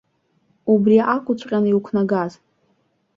Убри 0.73 0.97
акәыҵәҟьан 1.15 1.65
иуқәнагоз! 1.67 2.33